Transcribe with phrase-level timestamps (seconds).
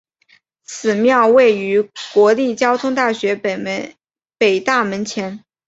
[0.63, 5.43] 此庙位于国立交通大学北大门前。